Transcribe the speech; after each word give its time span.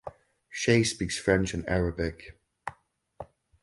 Shea 0.49 0.83
speaks 0.83 1.19
French 1.19 1.53
and 1.53 1.63
Arabic. 1.69 2.35